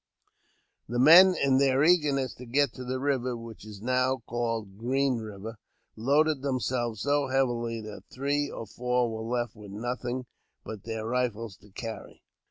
[0.89, 5.19] The men, in their eagerness to get to the river (which is now called Green
[5.19, 5.59] River),
[5.95, 10.25] loaded themselves so heavily that three or four were left with nothing
[10.63, 12.23] but their rifles to carry.